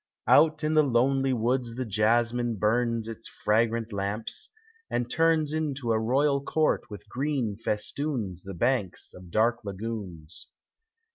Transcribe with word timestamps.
Out 0.25 0.63
in 0.63 0.73
the 0.73 0.81
lonely 0.81 1.31
woods 1.31 1.75
the 1.75 1.85
jasmine 1.85 2.55
burns 2.55 3.07
Its 3.07 3.27
fragrant 3.27 3.93
lamps, 3.93 4.49
and 4.89 5.07
turns 5.11 5.53
Into 5.53 5.91
a 5.91 5.99
royal 5.99 6.41
court 6.41 6.89
with 6.89 7.07
green 7.07 7.55
festoons 7.55 8.41
The 8.41 8.55
banks 8.55 9.13
of 9.13 9.29
dark 9.29 9.59
lagoons. 9.63 10.47